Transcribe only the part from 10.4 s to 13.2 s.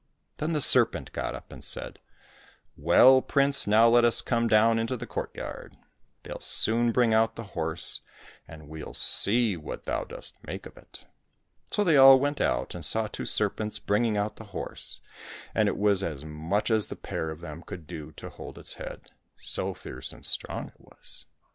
make of it." So they all went out and saw